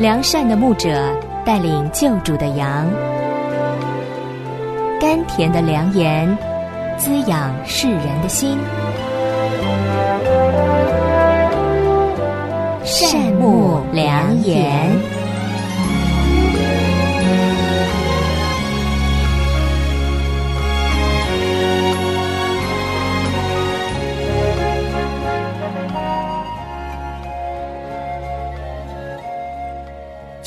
[0.00, 1.14] 良善的牧者
[1.44, 2.88] 带领救主的羊，
[4.98, 6.26] 甘甜的良言
[6.96, 8.58] 滋养世人的心。
[12.82, 15.19] 善牧良言。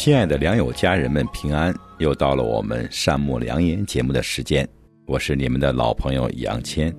[0.04, 1.74] 亲爱的良友家人们，平安！
[1.98, 4.68] 又到了我们善牧良言节目的时间，
[5.08, 6.94] 我是你们的老朋友杨谦。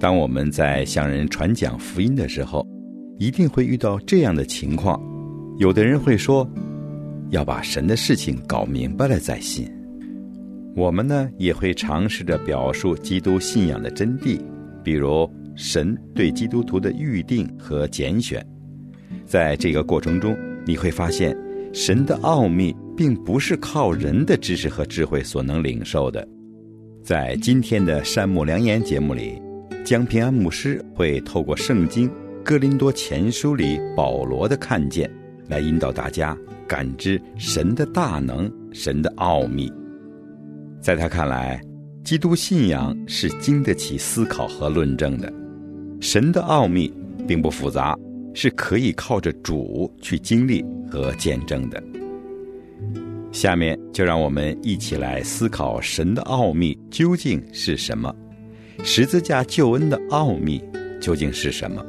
[0.00, 2.66] 当我们在向人传讲福音的时候，
[3.18, 4.98] 一定会遇到这样的情况：
[5.58, 6.48] 有的人会说，
[7.28, 9.70] 要把神的事情搞明白了再信。
[10.74, 14.40] 我们呢，也会尝试着表述基督信仰的真谛，
[14.82, 18.42] 比如神对基督徒的预定和拣选。
[19.26, 21.36] 在这个过程中，你会发现。
[21.72, 26.26] 神的奥秘并不是靠人的知识和智慧所能领受的。
[27.02, 29.40] 在今天的善牧良言节目里，
[29.82, 32.08] 江平安牧师会透过圣经
[32.44, 35.10] 《哥林多前书》里保罗的看见，
[35.48, 36.36] 来引导大家
[36.68, 39.72] 感知神的大能、神的奥秘。
[40.80, 41.58] 在他看来，
[42.04, 45.32] 基督信仰是经得起思考和论证的。
[46.00, 46.92] 神的奥秘
[47.26, 47.96] 并不复杂。
[48.34, 51.82] 是可以靠着主去经历和见证的。
[53.30, 58.14] 下面就让我们一起来思考神的奥秘究竟是什么，
[58.84, 60.62] 十字架救恩的奥秘
[61.00, 61.82] 究竟是什么？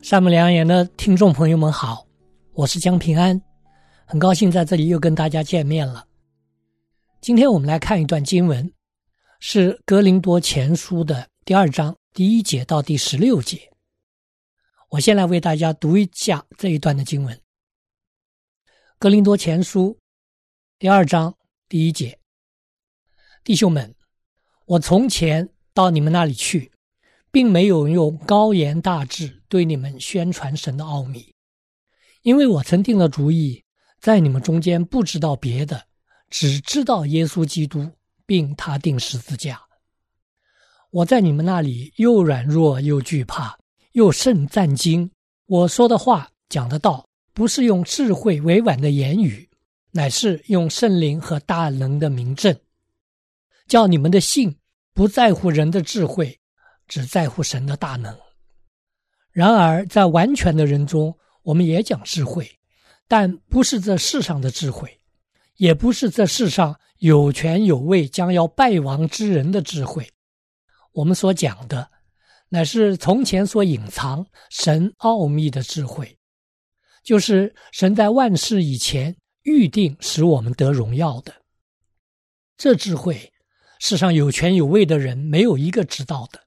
[0.00, 2.06] 善木良言的听众朋友们好，
[2.52, 3.40] 我是江平安，
[4.04, 6.04] 很高兴在这里又跟大家见面了。
[7.22, 8.72] 今天我们来看一段经文，
[9.38, 13.70] 是《格林多前书》的第二章第一节到第十六节。
[14.88, 17.36] 我先来为大家读一下这一段的经文，
[18.98, 19.96] 《格林多前书》
[20.80, 21.32] 第二章
[21.68, 22.18] 第一节：
[23.44, 23.94] 弟兄们，
[24.66, 26.72] 我从前到你们那里去，
[27.30, 31.32] 并没有用高言大志对你们宣传神的奥秘，
[32.22, 33.62] 因为我曾定了主意，
[34.00, 35.86] 在你们中间不知道别的。
[36.32, 37.90] 只知道耶稣基督，
[38.24, 39.60] 并他定十字架。
[40.90, 43.58] 我在你们那里又软弱又惧怕，
[43.92, 45.10] 又甚战惊。
[45.44, 49.46] 我说的话讲的道，不是用智慧委婉的言语，
[49.90, 52.58] 乃是用圣灵和大能的明证，
[53.68, 54.56] 叫你们的信
[54.94, 56.40] 不在乎人的智慧，
[56.88, 58.18] 只在乎神的大能。
[59.32, 62.50] 然而，在完全的人中，我们也讲智慧，
[63.06, 64.98] 但不是这世上的智慧。
[65.62, 70.04] 也不是这世上有权有位将要败亡之人的智慧，
[70.90, 71.88] 我们所讲的，
[72.48, 76.18] 乃是从前所隐藏神奥秘的智慧，
[77.04, 81.32] 就是神在万事以前预定使我们得荣耀的。
[82.56, 83.32] 这智慧，
[83.78, 86.40] 世上有权有位的人没有一个知道的，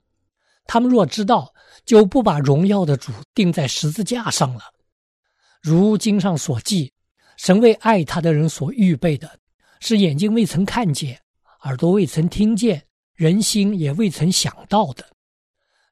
[0.66, 1.54] 他们若知道，
[1.86, 4.64] 就不把荣耀的主钉在十字架上了。
[5.62, 6.92] 如经上所记。
[7.38, 9.40] 神为爱他的人所预备的，
[9.80, 11.20] 是眼睛未曾看见，
[11.64, 15.06] 耳朵未曾听见，人心也未曾想到的。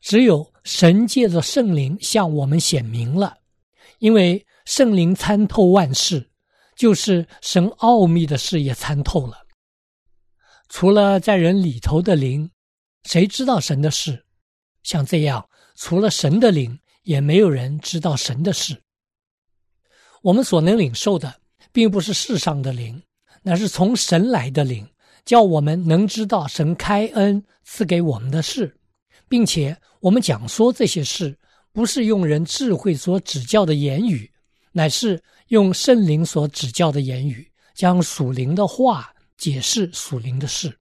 [0.02, 3.38] 只有神借着圣灵向我们显明了，
[4.00, 6.30] 因为圣灵参透万事，
[6.76, 9.38] 就是神奥秘的事也参透了。
[10.68, 12.52] 除了在人里头的灵，
[13.04, 14.26] 谁知道神的事？
[14.84, 18.83] 像这样，除了神的灵，也没有人知道神的事。
[20.24, 21.34] 我们所能领受的，
[21.74, 23.04] 并不是世上的灵，
[23.42, 24.88] 乃是从神来的灵，
[25.26, 28.74] 叫我们能知道神开恩赐给我们的事，
[29.28, 31.38] 并且我们讲说这些事，
[31.74, 34.32] 不是用人智慧所指教的言语，
[34.72, 37.46] 乃是用圣灵所指教的言语，
[37.76, 40.74] 将属灵的话解释属灵的事。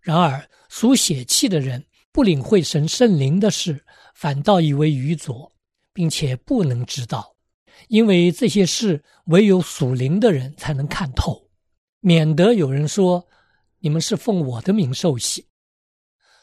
[0.00, 3.84] 然而属血气的人不领会神圣灵的事，
[4.14, 5.50] 反倒以为愚拙，
[5.92, 7.34] 并且不能知道。
[7.90, 11.50] 因为这些事唯有属灵的人才能看透，
[11.98, 13.26] 免得有人说
[13.80, 15.44] 你们是奉我的名受洗。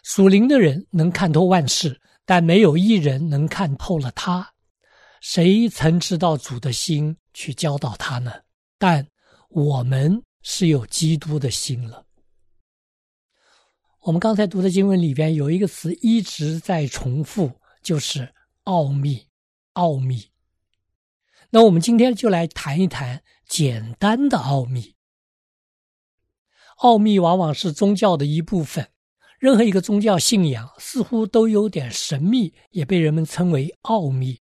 [0.03, 4.53] 属灵的人能看透万事，但没有一人能看透了他。
[5.21, 8.33] 谁曾知道主的心去教导他呢？
[8.77, 9.07] 但
[9.47, 12.05] 我们是有基督的心了。
[14.01, 17.49] 我们刚才读的经文里边有一个词一直在重复，
[17.81, 18.33] 就是
[18.63, 19.25] 奥秘，
[19.73, 20.29] 奥秘。
[21.49, 24.95] 那我们今天就来谈一谈简单的奥秘。
[26.77, 28.89] 奥秘往往是宗教的一部分，
[29.39, 34.39] 任何一个宗教信仰似乎都有点神秘，也被人们称为奥秘。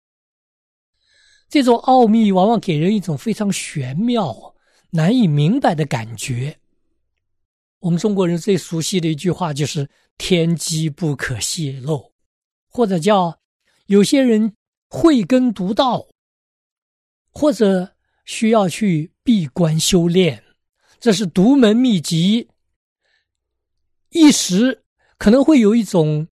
[1.50, 4.56] 这种奥秘往往给人一种非常玄妙、
[4.92, 6.58] 难以明白的感觉。
[7.80, 12.14] 我们中国人最熟悉的一句话就是“天机不可泄露”，
[12.70, 13.40] 或者叫
[13.88, 14.56] 有些人
[14.88, 16.06] 慧根独到，
[17.32, 17.96] 或者
[18.26, 20.44] 需要去闭关修炼，
[21.00, 22.50] 这是独门秘籍。
[24.10, 24.84] 一时
[25.18, 26.28] 可能会有一种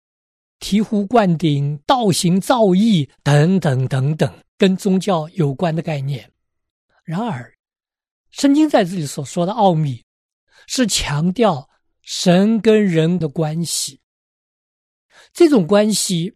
[0.59, 6.29] 醍醐灌顶、道行造诣等等等等跟宗教有关的概念。
[7.05, 7.53] 然而，
[8.31, 10.03] 圣经在这里所说的奥秘，
[10.67, 11.69] 是强调
[12.01, 14.01] 神跟人的关系。
[15.33, 16.35] 这种关系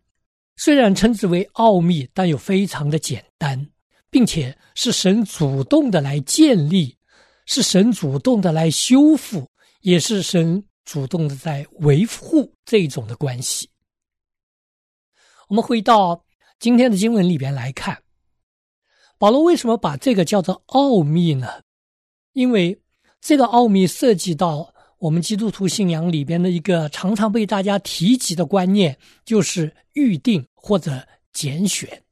[0.56, 3.70] 虽然称之为奥秘，但又非常的简单，
[4.14, 6.96] 并且是神主动的来建立，
[7.48, 9.50] 是神主动的来修复，
[9.82, 10.64] 也是神。
[10.86, 13.70] 主动的在维护这种的关系。
[15.48, 16.26] 我们回到
[16.60, 18.04] 今天的经文里边来看，
[19.18, 21.62] 保罗为什么把这个叫做奥秘呢？
[22.34, 22.78] 因为
[23.22, 32.04] 这个奥秘涉及到我们基督徒信仰里边的一个常常被大家提及的观念，就是预定或者拣选。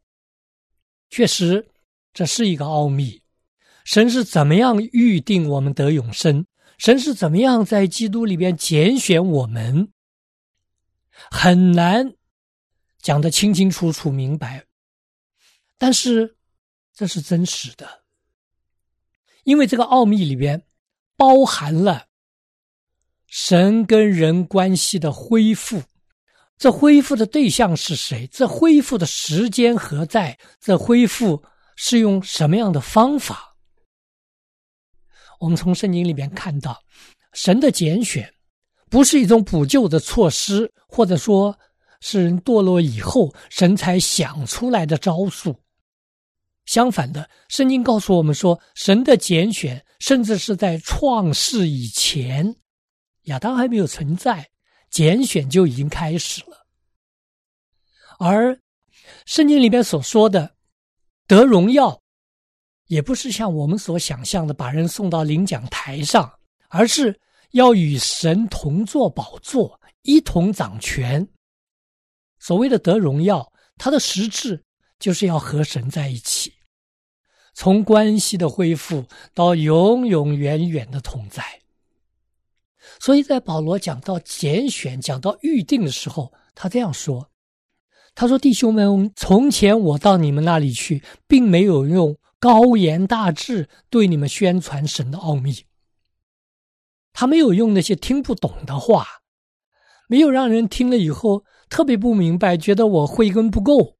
[1.10, 1.68] 确实，
[2.14, 3.22] 这是一个奥秘。
[3.84, 6.46] 神是怎么样预定我们得永生？
[6.78, 9.92] 神是怎么样在基督里边拣选我们，
[11.30, 12.14] 很难
[13.00, 14.66] 讲得清清楚楚明白，
[15.78, 16.38] 但是
[16.94, 18.04] 这是真实的，
[19.44, 20.64] 因为这个奥秘里边
[21.16, 22.06] 包含了
[23.28, 25.84] 神跟人关系的恢复，
[26.58, 28.28] 这恢复的对象是谁？
[28.32, 30.38] 这恢复的时间何在？
[30.60, 31.44] 这恢复
[31.84, 33.56] 是用什么样的方法？
[35.40, 36.80] 我们从圣经里面看到，
[37.34, 38.32] 神的拣选
[38.88, 41.58] 不是一种补救的措施，或者说
[42.00, 45.60] 是人堕落以后神才想出来的招数。
[46.66, 52.56] 相反的，圣经告诉我们说，神的拣选甚至是在创世以前，
[53.24, 54.48] 亚当还没有存在，
[54.92, 56.68] 拣选就已经开始了。
[58.20, 58.56] 而
[59.26, 60.56] 圣经里边所说的
[61.36, 62.00] 得荣耀。
[62.88, 66.30] 也不是像我们所想象的把人送到领奖台上，
[66.68, 67.18] 而是
[67.52, 71.26] 要与神同坐宝座，一同掌权。
[72.38, 74.62] 所谓的得荣耀，它的实质
[75.00, 76.52] 就是要和神在一起，
[77.54, 81.42] 从关系的恢复到永永远远的同在。
[83.00, 87.31] 所以在保罗讲到拣选、讲到预定的时候，他这样说
[88.16, 95.68] ：“他说，弟兄们，从前我到你们那里去，并没有用。”高言大志对你们宣传神的奥秘，
[97.14, 99.06] 他没有用那些听不懂的话，
[100.08, 103.96] 没有让人听了以后特别不明白，觉得我慧根不够。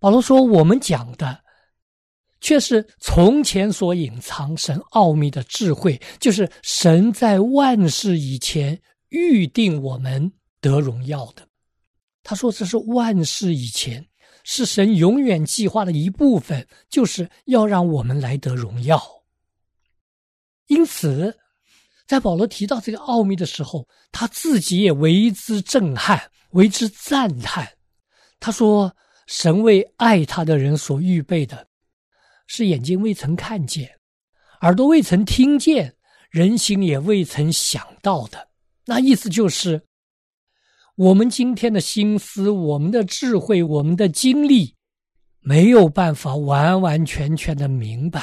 [0.00, 1.44] 保罗说：“我们讲的
[2.40, 11.46] 却是从前所隐藏神奥秘的智慧，就是神在万事以前预定我们得荣耀的。”
[12.28, 14.04] 他说：“这是万事以前。”
[14.48, 19.00] 是神永远计划的一部分，就是要让我们来得荣耀。
[20.68, 21.36] 因此，
[22.06, 27.68] 在保罗提到这个奥秘的时候，他自己也为之震撼，为之赞叹。
[28.38, 28.94] 他说
[29.26, 31.66] ：“神为爱他的人所预备的，
[32.46, 33.98] 是眼睛未曾看见，
[34.60, 35.92] 耳朵未曾听见，
[36.30, 38.48] 人心也未曾想到的。”
[38.86, 39.85] 那意思就是。
[40.96, 44.74] 我们今天的心思、我们的智慧、我们的经历，
[45.40, 48.22] 没有办法完完全全的明白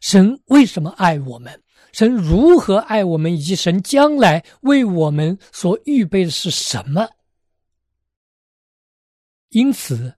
[0.00, 1.60] 神为什么爱我们，
[1.90, 7.08] 神如何爱我们，以及神将来为我们所预备的是什么。
[9.48, 10.14] 因此，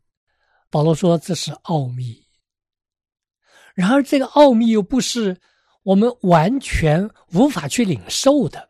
[0.69, 2.23] 保罗说这是奥秘。
[3.75, 5.41] 然而，这个奥秘又不是
[5.85, 8.69] 我们完全无法去领受的，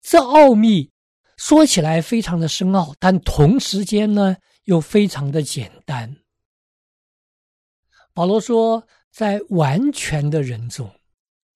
[0.00, 0.90] 这奥秘。
[1.42, 6.16] 说起来非常的深奥，但同时间呢又非常的简单。
[8.14, 10.88] 保罗说，在完全的人中，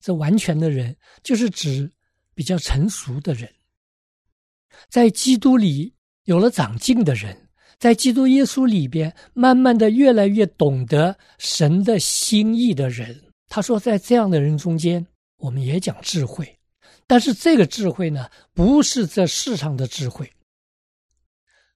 [0.00, 1.88] 这完全的人就是指
[2.34, 3.48] 比较成熟的人，
[4.88, 13.22] 在基督里有了长进的人，在基督耶稣里边慢慢的越来越懂得神的心意的人。
[13.46, 16.55] 他说，在这样的人中间，我们也讲智慧。
[17.06, 20.32] 但是这个智慧呢，不是这世上的智慧。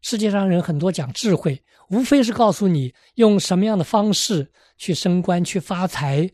[0.02, 6.28] 世界上人很多讲智慧，无非是告诉你用什么样的方式去升官、去发财、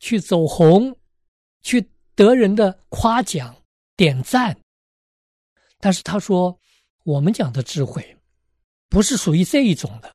[0.00, 0.96] 去走红、
[1.62, 3.56] 去得人的夸奖、
[3.96, 4.56] 点赞
[5.78, 6.58] 但是他说，
[7.04, 8.16] 我们讲的智慧，
[8.88, 10.14] 不是属于这一种的，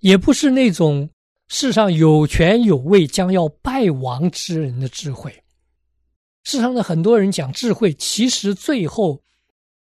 [0.00, 1.08] 也不是那种
[1.48, 5.42] 世上有权有位将要败亡之人的智慧。
[6.50, 9.22] 世上的很多人讲智慧，其实最后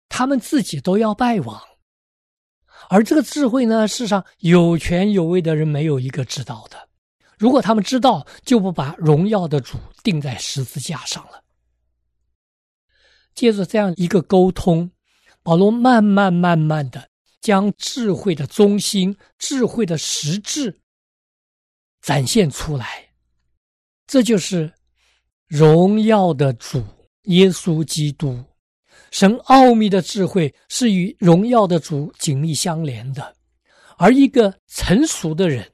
[0.07, 1.61] 他们自己都要败亡。
[2.89, 6.87] 而这个智慧呢，世上有权有位的人没有一个知道的。
[7.37, 11.43] 如果他们知道，就不把荣耀的主钉在十字架上了。
[13.35, 14.89] 借着这样一个沟通，
[15.41, 17.09] 保罗慢慢慢慢的
[17.41, 20.79] 将智慧的中心、智慧的实质
[22.01, 23.09] 展现出来。
[24.07, 24.73] 这就是
[25.53, 26.83] 荣耀的主
[27.25, 28.43] 耶稣基督。
[29.11, 33.35] 神奥秘的智慧是与荣耀的主紧密相连的，
[33.99, 35.71] 而一个成熟的人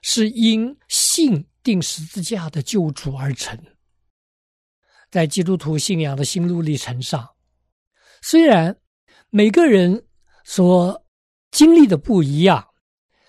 [0.00, 3.58] 是因信定十字架的救主而成。
[5.10, 7.28] 在基督徒信仰的心路历程上，
[8.22, 8.74] 虽然
[9.28, 10.02] 每个人
[10.46, 11.04] 所
[11.50, 12.66] 经历的不一样，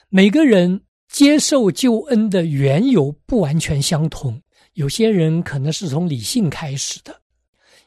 [0.07, 4.41] 每个人接受救恩的缘由不完全相同，
[4.73, 7.21] 有些人可能是从理性开始的。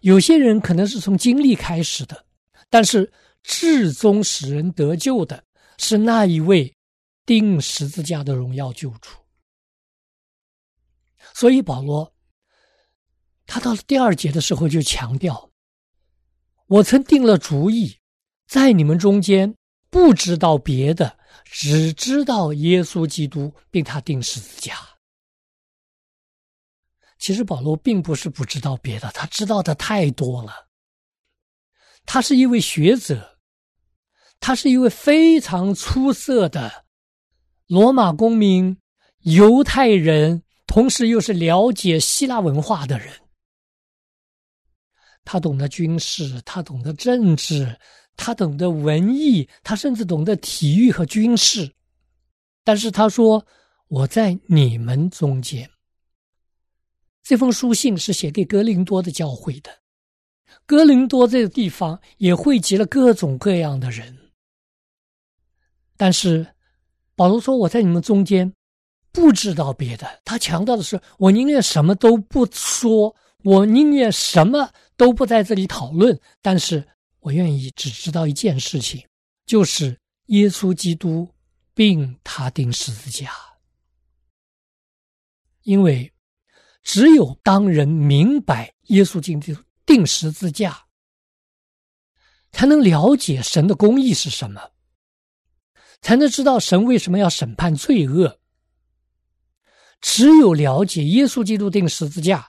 [0.01, 2.27] 有些人可能是从经历开始的，
[2.69, 3.11] 但是
[3.43, 5.43] 至终使人得救的
[5.79, 6.71] 是那一位
[7.25, 9.11] 钉十字架的荣耀救主。
[11.33, 12.15] 所以保罗，
[13.47, 15.51] 他到了第二节的时候就强调
[16.69, 17.97] ：“我曾定了主意，
[18.47, 19.55] 在你们中间
[19.89, 24.77] 不知道别的，只知道耶稣基督，并他钉十字架。”
[27.19, 30.69] 其实保罗并不是不知道别的，他知道的太多了。
[32.05, 33.39] 他是一位学者，
[34.41, 36.85] 他是一位非常出色的
[37.67, 38.77] 罗马公民、
[39.21, 43.11] 犹太人，同时又是了解希腊文化的人。
[45.25, 47.79] 他懂得军事，他懂得政治，
[48.17, 51.73] 他懂得文艺，他甚至懂得体育和军事。
[52.63, 53.47] 但是他说
[53.89, 55.71] ：“我在你们中间。”
[57.25, 59.71] 这封书信是写给哥林多的教会的，
[60.67, 64.31] 哥林多这个地方也汇集了各种各样的人。
[65.97, 66.47] 但是
[67.17, 68.53] 保罗说：“我在你们中间
[69.11, 76.87] 不知道别的。”他强调的是：“我宁愿什么都不说，我宁愿什么都不在这里讨论，但是
[77.21, 79.03] 我愿意只知道一件事情，
[79.47, 81.27] 就是耶稣基督
[81.73, 83.33] 并他钉十字架，
[85.63, 86.11] 因为。”
[86.85, 90.85] 只有当人明白耶稣基督定十字架，
[92.53, 94.61] 才能了解神的公义是什么，
[96.03, 98.39] 才能知道神为什么要审判罪恶。
[100.03, 102.47] 只有了解耶稣基督定十字架，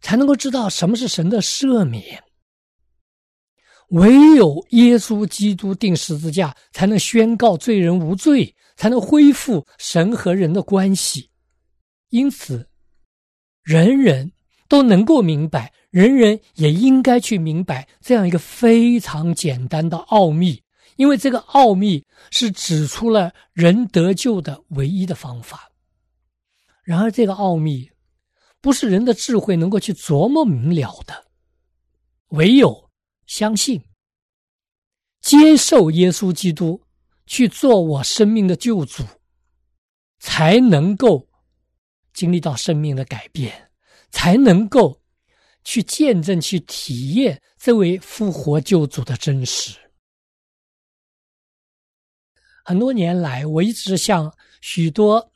[0.00, 2.22] 才能够知道什么是神的赦免。
[3.88, 11.28] 唯有耶稣基督定十字架，才能宣告罪人无罪，才能恢复神和人的关系。
[12.10, 12.68] 因此。
[13.66, 14.30] 人人
[14.68, 20.62] 都能够明白，人人也应该去明白这样一个非常简单的奥秘，
[20.94, 25.72] 因为这个奥秘是指出了人得救的唯一的方法。
[26.84, 27.90] 然而，这个奥秘
[28.60, 31.24] 不是人的智慧能够去琢磨明了的，
[32.28, 32.88] 唯有
[33.26, 33.82] 相信、
[35.20, 36.80] 接受耶稣基督
[37.26, 39.02] 去做我生命的救主，
[40.20, 41.25] 才能够。
[42.16, 43.70] 经历到生命的改变，
[44.10, 44.98] 才能够
[45.64, 49.76] 去见证、去体验这位复活救主的真实。
[52.64, 55.30] 很多年来，我一直向许多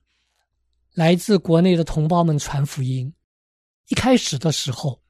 [0.94, 3.12] 来自国内的同胞们传福音。
[3.88, 5.02] 一开始的时候，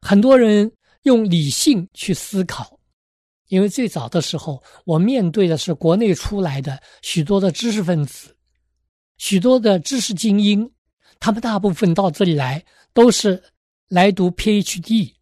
[0.00, 2.80] 很多人用理性去思考，
[3.48, 8.34] 因为最早的时候，我面对的是国内出来的许多的知识分子，
[9.18, 10.73] 许多的知识精英。
[11.24, 12.62] 他们大部分到这里来
[12.92, 13.42] 都是
[13.88, 15.14] 来读 PhD，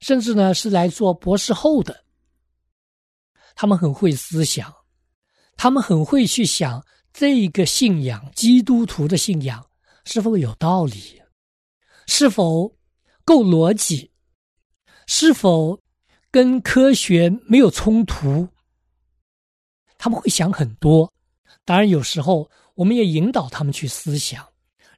[0.00, 2.06] 甚至呢是来做博士后的。
[3.54, 4.74] 他们很会思想，
[5.58, 6.82] 他们很会去想
[7.12, 9.62] 这个信仰，基督徒的信仰
[10.06, 11.20] 是否有道理，
[12.06, 12.74] 是否
[13.22, 14.10] 够逻辑，
[15.06, 15.78] 是否
[16.30, 18.48] 跟科学没有冲突。
[19.98, 21.12] 他们会想很多，
[21.66, 24.50] 当然有时候我们也引导他们去思想。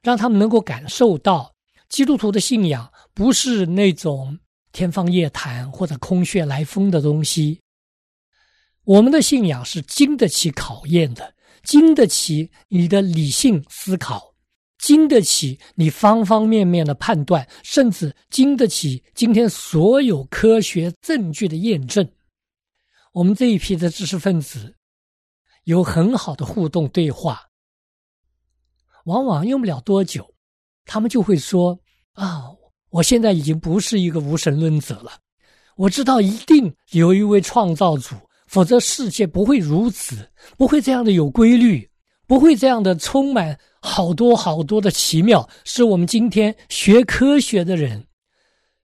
[0.05, 1.51] 让他们能够感受到，
[1.89, 4.37] 基督徒的信仰不是那种
[4.71, 7.59] 天方夜谭或者空穴来风的东西。
[8.83, 11.33] 我们的信仰是经得起考验的，
[11.63, 14.35] 经得起你的理性思考，
[14.77, 22.07] 经得起你方方面面的判断，甚至经得起今天所有科学证据的验证。
[23.11, 24.75] 我们这一批的知识分子
[25.63, 27.41] 有很好的互动对话，
[29.05, 30.23] 往往用不了多久，
[30.85, 31.79] 他们就会说
[32.13, 32.43] ：“啊，
[32.91, 35.13] 我现在已经不是一个无神论者了。
[35.75, 38.15] 我知道一定有一位创造主，
[38.47, 41.89] 否则世界不会如此，不会这样的有规律，
[42.27, 48.05] 不会这样的充满好多好多的奇妙，是我们今天学科学的人，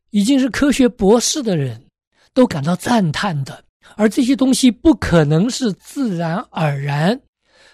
[0.09, 1.87] 已经是科学博士的人
[2.33, 3.63] 都感到赞叹的。”
[3.97, 7.19] 而这些东西不可能是自然而然、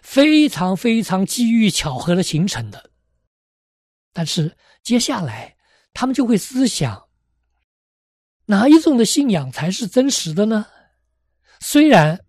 [0.09, 2.91] 非常非常机遇巧合的形成的。
[4.13, 5.57] 但是接下来，
[5.91, 7.09] 他们就会思想：
[8.45, 10.65] 哪一种的信仰才是真实的呢？
[11.59, 12.23] 虽然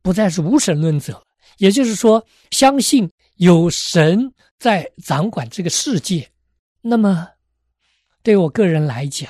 [0.00, 1.26] 不再是无神论者，
[1.58, 6.30] 也就是说，相信有神在掌管这个世界，
[6.82, 7.28] 那么
[8.22, 9.28] 对我个人来讲，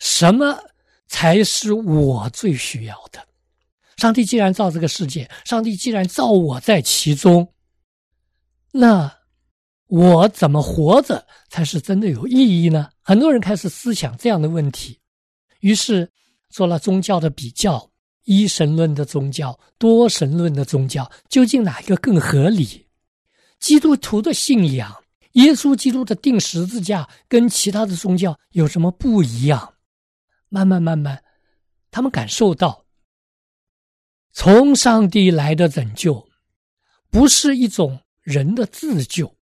[0.00, 0.58] 什么？
[1.06, 3.28] 才是我最需要的。
[4.02, 7.46] 上帝既然造这个世界，上帝既然造我在其中，
[8.72, 9.16] 那
[9.86, 12.90] 我怎么活着才是真的有意义呢？
[13.02, 14.98] 很多人开始思想这样的问题，
[15.60, 16.10] 于是
[16.50, 17.88] 做了宗教的比较：
[18.24, 22.84] 一神论的宗教、多神论的宗教，究竟哪一个更合理？
[23.60, 24.92] 基督徒的信仰，
[25.34, 29.74] 耶稣基督的钉十字架，跟其他的宗教有什么不一样？
[30.48, 31.22] 慢慢慢慢，
[31.92, 32.81] 他们感受到，
[34.32, 36.26] 从上帝来的拯救，
[37.10, 39.36] 不是一种人的自救。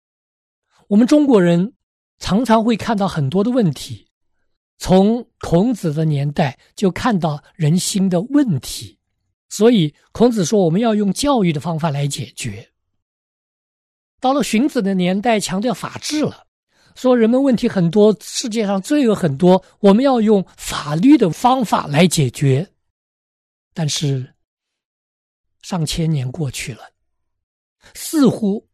[0.89, 1.75] 我们中国人
[2.19, 4.09] 常常会看到很多的问题，
[4.79, 8.99] 从孔子的年代就看到人心的问题，
[9.49, 12.71] 所以孔子说我们要用教育的方法来解决。
[14.21, 16.47] 到了荀子的年代，强调法治了。
[16.95, 22.67] 说人们问题很多，世界上罪恶很多，我们要用法律的方法来解决。
[23.75, 24.35] 但是
[25.69, 26.89] 上千年过去了，
[27.93, 28.65] 似乎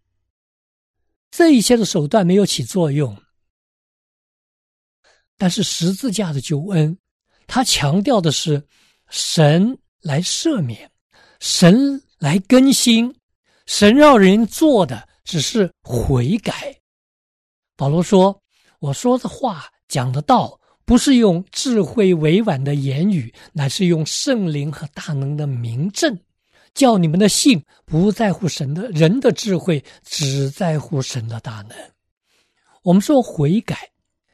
[1.30, 3.16] 这一些的手段没有起作用。
[5.38, 6.94] 但是十字架的救恩，
[7.46, 8.62] 他强调的是
[9.08, 10.92] 神来赦免，
[11.40, 13.10] 神来更新，
[13.64, 16.78] 神让人做的只是悔改。
[17.74, 18.38] 保罗说
[18.80, 26.14] ：“我说的话、讲的道，不是用智慧委婉的言语，乃是用圣灵和大能的明证，
[26.74, 31.76] 叫你们的信不在乎神的人的智慧，只在乎神的大能。”
[32.82, 33.90] 我们说悔改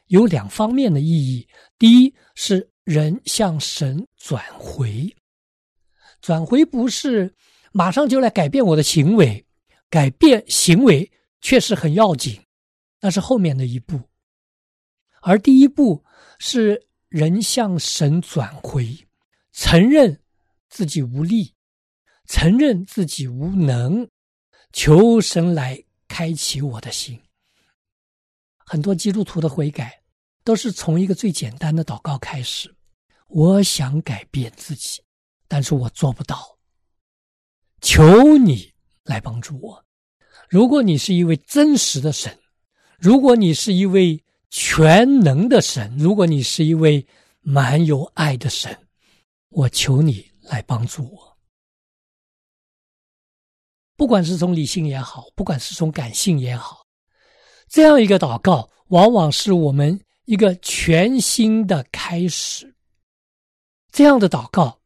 [0.07, 1.47] 有两方面的意义：
[1.77, 5.15] 第一是人向神转回，
[6.21, 7.33] 转回不是
[7.71, 9.45] 马上就来改变我的行为，
[9.89, 12.39] 改变行为确实很要紧。
[13.01, 14.01] 那是后面的一步，
[15.21, 16.03] 而第一步
[16.39, 18.93] 是人向神转回，
[19.53, 20.19] 承认
[20.69, 21.53] 自己无力，
[22.29, 24.07] 承认自己无能，
[24.71, 27.19] 求神来开启我的心。
[28.59, 29.99] 很多基督徒的悔改
[30.43, 32.71] 都是从一个最简单的祷告开始：
[33.29, 35.01] 我想改变自己，
[35.47, 36.55] 但是我做不到，
[37.81, 38.71] 求你
[39.05, 39.83] 来帮助我。
[40.47, 42.37] 如果你是一位真实的神。
[42.99, 47.07] 如果你是一位全能的神，如果你是一位
[47.39, 48.77] 满有爱的神，
[49.49, 51.28] 我求你来帮助我。
[53.99, 56.85] 不管是从理性也好，不管是从感性也好，
[57.67, 62.73] 这样一个祷告，往往是我们一个全新的开始。
[63.91, 64.79] 这样的祷告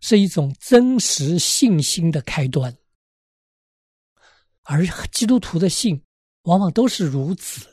[0.00, 2.76] 是一种真实信心的开端，
[4.64, 5.98] 而基督徒的信。
[6.42, 7.66] 往往都是如此。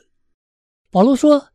[0.90, 1.48] 保罗说：“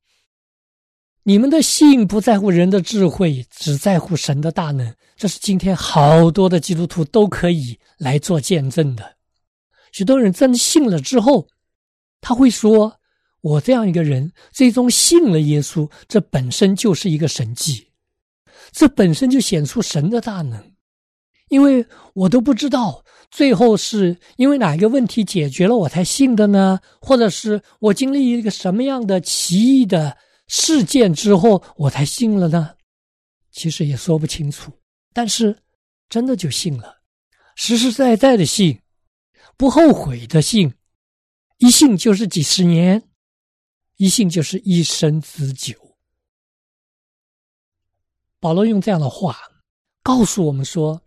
[1.24, 9.16] 你们的信不在乎人的智慧，只在乎神的大能。”这是今天好多的基督徒都可以来做见证的。
[9.92, 11.48] 许多人真信了之后，
[12.22, 13.00] 他会说
[13.42, 17.88] ：“我这样一个人，最终信了耶稣，这本身就是一个神迹，
[18.72, 20.74] 这本身就显出神的大能，
[21.50, 26.80] 因为我都不知道。”最后是因为哪一个问题解决了我才信的呢？
[27.02, 30.16] 或者是我经历一个什么样的奇异的
[30.48, 32.76] 事件之后我才信了呢？
[33.52, 34.72] 其实也说不清楚。
[35.12, 35.58] 但是
[36.08, 36.95] 真的就信了，
[37.56, 38.80] 实实在在的信，
[39.58, 40.74] 不后悔的信，
[41.58, 43.02] 一信就是几十年，
[43.98, 45.74] 一信就是一生之久。
[48.40, 49.38] 保罗用这样的话
[50.04, 51.02] 告诉我们说。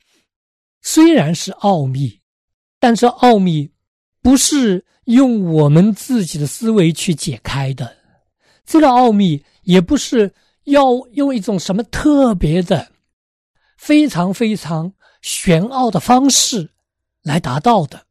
[0.81, 2.21] 虽然是奥秘，
[2.79, 3.69] 但这奥秘
[4.23, 7.97] 不是用我们自己的思维去解开的，
[8.65, 10.33] 这个奥秘也不是
[10.65, 12.93] 要用一种什么特别的、
[13.77, 14.91] 非常非常
[15.29, 16.71] 玄奥的方式
[17.23, 18.07] 来达到的。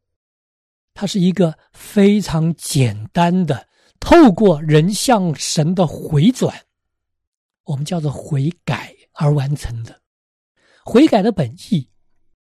[0.94, 3.68] 它是一个非常简单的，
[4.00, 6.56] 透过人向神的回转，
[7.64, 10.00] 我们叫做悔改而完成的。
[10.86, 11.90] 悔改的本意，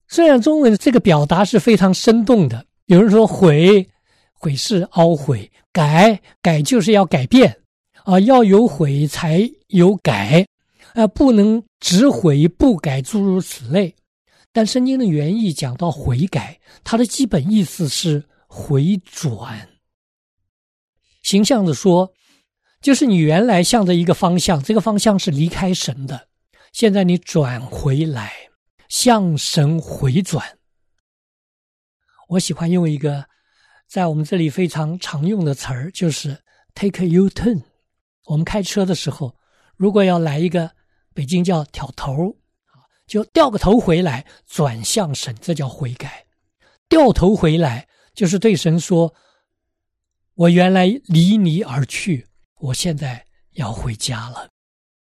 [0.08, 2.66] 虽然中文这个表达是非常生动的。
[2.86, 3.88] 有人说悔，
[4.32, 7.62] 悔是懊悔；改，改就是要改变
[8.02, 10.44] 啊，要有悔才有改，
[10.94, 13.94] 啊，不能只悔不改，诸如此类。
[14.56, 19.68] 但圣经的原意讲到悔改，它的基本意思是回转。
[21.22, 22.10] 形象的说，
[22.80, 26.28] 就是你原来向着一个方向，这个方向是离开神的，
[26.72, 28.32] 现在你转回来，
[28.88, 30.56] 向神回转。
[32.28, 33.26] 我喜欢用一个
[33.86, 36.34] 在我们这里非常常用的词儿，就是
[36.74, 37.60] “take a U-turn”。
[38.24, 39.36] 我们开车的时候，
[39.76, 40.70] 如果要来一个
[41.12, 42.34] 北京叫“挑头”，
[43.06, 46.26] 就掉个头回来，转向神，这叫悔改。
[46.88, 49.14] 掉头回来就是对神说
[50.34, 54.50] ：“我原来离你而去，我现在要回家了，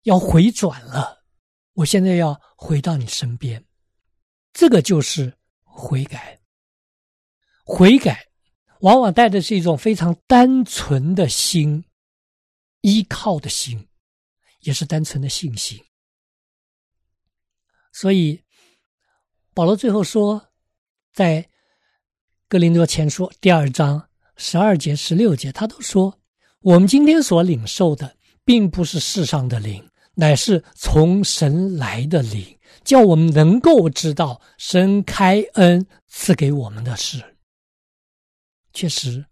[0.03, 1.23] 要回转了，
[1.73, 3.65] 我现在要回到你身边。”
[4.53, 6.39] 这个就是悔改。
[7.65, 8.27] 悔改，
[8.81, 11.83] 往往带的是一种非常单纯的心，
[12.83, 13.89] 依靠的心，
[14.61, 15.83] 也是单纯的信心。
[17.95, 18.43] 所以，
[19.55, 20.49] 保罗最后说，
[21.13, 21.41] 在
[22.49, 26.19] 《哥林多前书》第二章十二节、十六节，他都说：
[26.63, 32.45] 我们今天所领受的，并不是世上的灵，乃是从神来的灵，
[32.83, 37.23] 叫我们能够知道神开恩赐给我们的事。
[38.73, 39.25] 确实，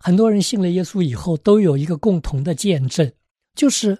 [0.00, 3.10] 很多人信了耶稣以后，都有一个共同的见证，
[3.54, 3.96] 就是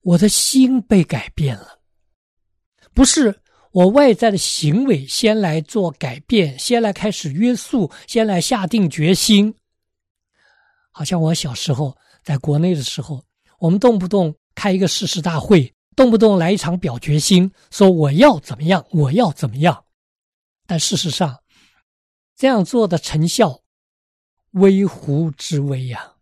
[0.00, 1.79] 我的心被改变了。
[2.94, 3.40] 不是
[3.72, 9.54] 我外在的行为先来做改变，先来开始约束，先来下定决心。
[10.90, 13.24] 好像我小时候在国内的时候，
[13.58, 19.84] 我们动不动开一个誓师大会，动不动来一场表决心，说我要怎么样，我要怎么样。
[20.66, 21.40] 但事实上，
[22.36, 23.60] 这样做的成效。
[24.54, 26.12] 微乎之微呀！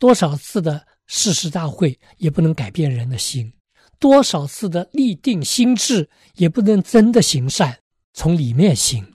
[0.00, 3.52] 多少次的誓师大会也不能改变人的心，
[4.00, 7.78] 多少次的立定心智也不能真的行善，
[8.12, 9.14] 从里面行。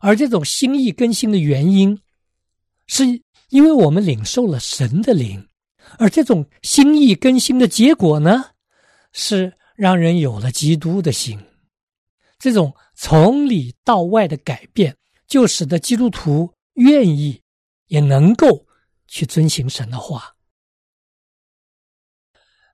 [0.00, 2.00] 而这种心意更新的原因，
[2.88, 3.04] 是
[3.50, 5.48] 因为我们领受了神的灵，
[5.98, 8.46] 而这种心意更新的结果呢，
[9.12, 11.38] 是让人有了基督的心。
[12.38, 14.96] 这种从里到外的改变。
[15.28, 17.42] 就使得基督徒愿意，
[17.88, 18.64] 也能够
[19.06, 20.34] 去遵行神的话。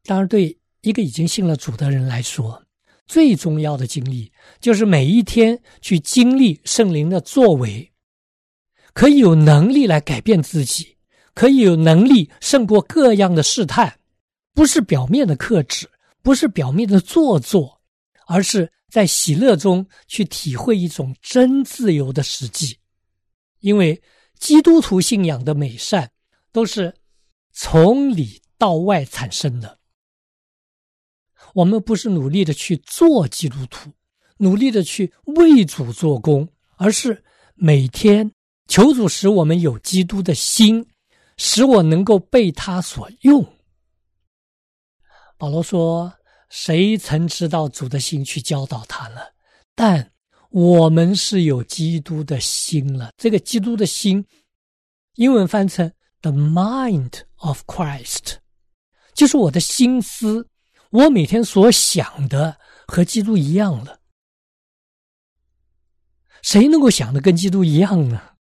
[0.05, 2.62] 当然，对一个已经信了主的人来说，
[3.07, 7.90] 最重要的经历就是每一天去经历圣灵的作为，
[8.93, 10.97] 可以有能力来改变自己，
[11.35, 13.99] 可以有能力胜过各样的试探，
[14.55, 15.88] 不是表面的克制，
[16.23, 17.81] 不是表面的做作，
[18.27, 18.71] 而是。
[18.90, 22.79] 在喜乐中去体会一种真自由的实际，
[23.59, 24.01] 因为
[24.38, 26.09] 基督徒信仰的美善
[26.53, 26.95] 都是
[27.51, 29.77] 从里到外产生的。
[31.55, 33.90] 我们不是努力的去做基督徒，
[34.37, 38.31] 努力的去为主做工，而是每天
[38.69, 40.87] 求主使我们有基督的心，
[41.38, 43.43] 使我能够被他所用。
[45.38, 46.12] 保罗说。
[46.51, 49.23] 谁曾知道主的心去教导他呢？
[49.75, 50.12] 但
[50.51, 53.11] 我们是有基督的心了。
[53.17, 54.25] 这个基督的心，
[55.17, 55.90] 英文翻成
[56.21, 58.37] “the mind of Christ”，
[59.14, 60.47] 就是我的心思，
[60.94, 63.98] 我每天所想的和基督一样了。
[66.40, 68.37] 谁能够想的跟基督一样呢？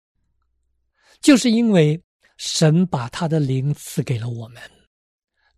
[1.21, 2.01] 就是因为
[2.37, 4.59] 神把他的灵赐给了我们。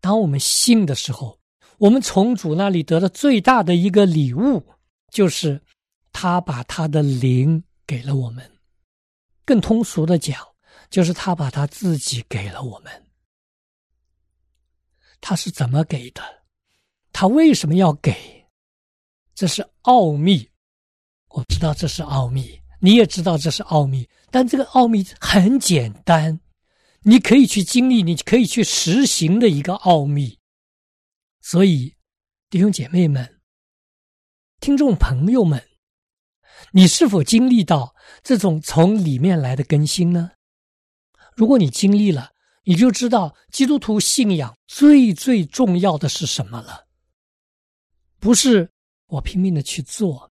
[0.01, 1.39] 当我们信的时候。
[1.77, 4.63] 我们从主那里得的最大的一个礼物，
[5.11, 5.59] 就是
[6.11, 8.59] 他把他的灵给了我们。
[9.45, 10.47] 更通俗的讲，
[10.91, 13.07] 就是他把他自己给了我们。
[15.19, 16.40] 他是怎么给的？
[17.11, 18.45] 他为什么要给？
[19.35, 20.49] 这是奥秘。
[21.29, 24.09] 我知道这是奥秘，你也知道这是奥秘。
[24.29, 26.39] 但这个奥秘很简单，
[27.01, 30.39] 你可以去经历，你可以去实行的一个奥秘。
[31.41, 31.95] 所以，
[32.49, 33.39] 弟兄姐妹们、
[34.59, 35.69] 听众朋友们，
[36.71, 40.31] 你是否经历到这种从里面来的更新呢？
[41.35, 42.31] 如果你经历了，
[42.63, 46.87] 你就知道基督徒信仰最最重要的是什么了。
[48.21, 48.69] 不是
[49.07, 50.31] 我拼命的去做，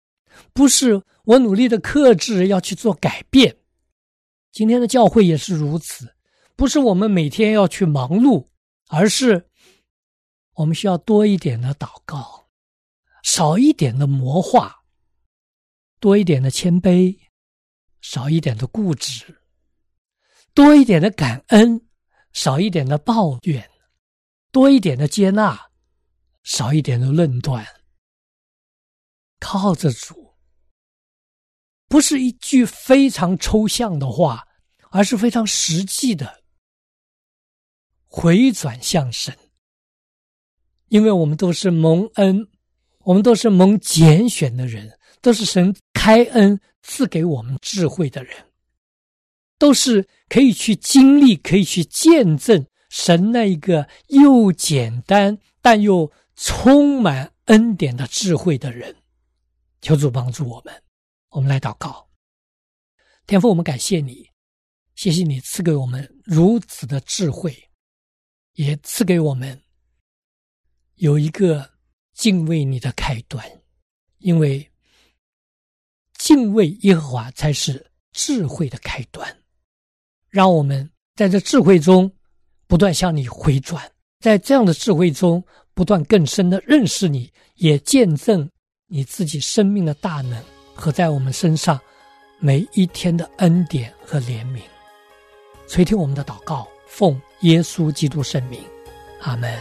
[0.53, 3.57] 不是我努力的克制要去做改变。
[4.53, 6.15] 今天的教会也是如此，
[6.55, 8.47] 不是我们每天要去忙碌，
[8.89, 9.49] 而是
[10.53, 12.49] 我们需要多一点的祷告，
[13.23, 14.85] 少一点的魔化。
[15.99, 17.19] 多一点的谦卑，
[18.03, 19.33] 少一点的固执；
[20.55, 21.89] 多一点的感恩，
[22.33, 23.63] 少一点的抱怨；
[24.53, 25.59] 多一点的接纳，
[26.45, 27.67] 少一点的论断。
[29.41, 30.35] 靠着主，
[31.89, 34.47] 不是一句非常抽象的话，
[34.91, 36.43] 而是非常实际的
[38.07, 39.37] 回转向神。
[40.89, 42.49] 因为我们都是蒙恩，
[43.01, 44.99] 我们都是蒙拣选的人。
[45.21, 48.37] 都是神开恩赐给我们智慧的人，
[49.59, 58.95] 都是可以去经历、可以去见证神那一个又简单但又充满恩典的智慧的人。
[59.81, 60.83] 求主帮助我们，
[61.31, 62.09] 我们来祷告。
[63.27, 64.29] 天父，我们感谢你，
[64.95, 67.57] 谢谢你赐给我们如此的智慧，
[68.55, 69.63] 也赐给我们
[70.97, 71.71] 有一个
[72.15, 73.45] 敬畏你的开端，
[74.19, 74.71] 因为。
[76.19, 79.25] 敬畏耶和华才是智慧的开端，
[80.29, 82.13] 让我们在这智慧中
[82.67, 85.43] 不断向你回转，在这样的智慧中
[85.75, 88.51] 不断更深的认识你，也见证
[88.91, 90.43] 你自己生命的大能
[90.75, 91.79] 和在我们身上
[92.39, 94.63] 每一天的恩典和怜悯。
[95.67, 98.59] 垂听我们的祷告，奉耶稣基督圣名，
[99.21, 99.55] 阿门。